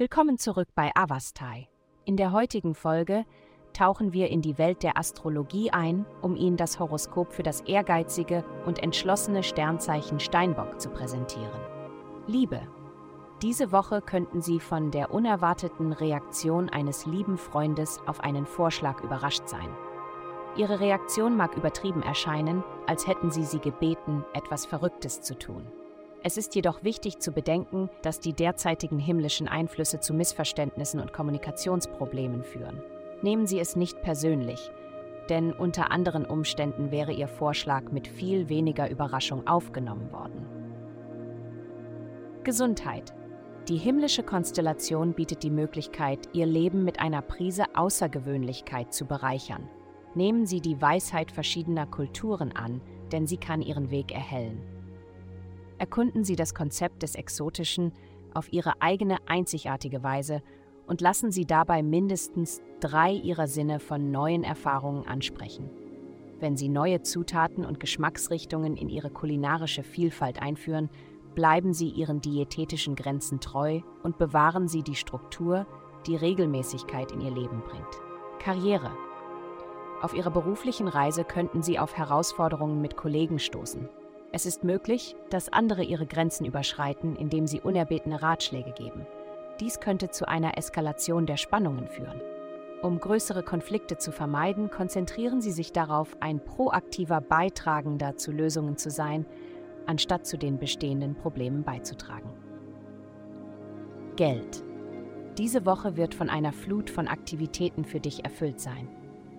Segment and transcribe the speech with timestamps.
[0.00, 1.68] Willkommen zurück bei Avastai.
[2.06, 3.26] In der heutigen Folge
[3.74, 8.42] tauchen wir in die Welt der Astrologie ein, um Ihnen das Horoskop für das ehrgeizige
[8.64, 11.60] und entschlossene Sternzeichen Steinbock zu präsentieren.
[12.26, 12.62] Liebe.
[13.42, 19.48] Diese Woche könnten Sie von der unerwarteten Reaktion eines lieben Freundes auf einen Vorschlag überrascht
[19.48, 19.68] sein.
[20.56, 25.70] Ihre Reaktion mag übertrieben erscheinen, als hätten Sie sie gebeten, etwas Verrücktes zu tun.
[26.22, 32.44] Es ist jedoch wichtig zu bedenken, dass die derzeitigen himmlischen Einflüsse zu Missverständnissen und Kommunikationsproblemen
[32.44, 32.82] führen.
[33.22, 34.70] Nehmen Sie es nicht persönlich,
[35.30, 40.46] denn unter anderen Umständen wäre Ihr Vorschlag mit viel weniger Überraschung aufgenommen worden.
[42.44, 43.14] Gesundheit.
[43.68, 49.68] Die himmlische Konstellation bietet die Möglichkeit, Ihr Leben mit einer Prise Außergewöhnlichkeit zu bereichern.
[50.14, 54.79] Nehmen Sie die Weisheit verschiedener Kulturen an, denn sie kann Ihren Weg erhellen.
[55.80, 57.94] Erkunden Sie das Konzept des Exotischen
[58.34, 60.42] auf Ihre eigene einzigartige Weise
[60.86, 65.70] und lassen Sie dabei mindestens drei Ihrer Sinne von neuen Erfahrungen ansprechen.
[66.38, 70.90] Wenn Sie neue Zutaten und Geschmacksrichtungen in Ihre kulinarische Vielfalt einführen,
[71.34, 75.66] bleiben Sie Ihren diätetischen Grenzen treu und bewahren Sie die Struktur,
[76.06, 78.02] die Regelmäßigkeit in Ihr Leben bringt.
[78.38, 78.90] Karriere.
[80.02, 83.88] Auf Ihrer beruflichen Reise könnten Sie auf Herausforderungen mit Kollegen stoßen.
[84.32, 89.06] Es ist möglich, dass andere ihre Grenzen überschreiten, indem sie unerbetene Ratschläge geben.
[89.58, 92.20] Dies könnte zu einer Eskalation der Spannungen führen.
[92.82, 98.90] Um größere Konflikte zu vermeiden, konzentrieren Sie sich darauf, ein proaktiver Beitragender zu Lösungen zu
[98.90, 99.26] sein,
[99.84, 102.30] anstatt zu den bestehenden Problemen beizutragen.
[104.16, 104.64] Geld.
[105.36, 108.88] Diese Woche wird von einer Flut von Aktivitäten für dich erfüllt sein.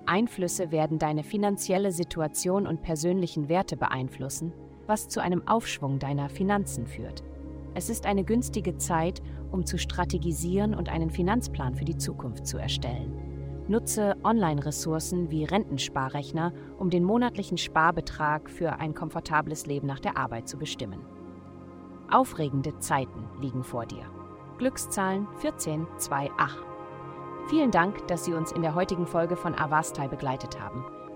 [0.05, 4.53] Einflüsse werden deine finanzielle Situation und persönlichen Werte beeinflussen,
[4.91, 7.23] was zu einem Aufschwung deiner Finanzen führt.
[7.75, 12.57] Es ist eine günstige Zeit, um zu strategisieren und einen Finanzplan für die Zukunft zu
[12.57, 13.13] erstellen.
[13.69, 20.49] Nutze Online-Ressourcen wie Rentensparrechner, um den monatlichen Sparbetrag für ein komfortables Leben nach der Arbeit
[20.49, 20.99] zu bestimmen.
[22.11, 24.03] Aufregende Zeiten liegen vor dir.
[24.57, 26.67] Glückszahlen 1428.
[27.47, 30.83] Vielen Dank, dass Sie uns in der heutigen Folge von Avastai begleitet haben.